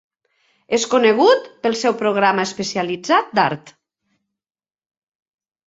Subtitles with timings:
[0.77, 3.73] És conegut pel seu programa especialitzat d'art.